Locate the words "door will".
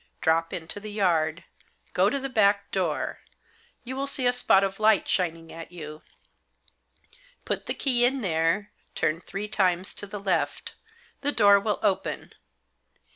11.31-11.77